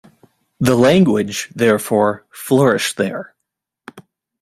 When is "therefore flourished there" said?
1.53-3.35